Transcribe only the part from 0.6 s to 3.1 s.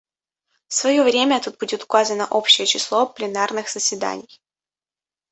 В свое время тут будет указано общее число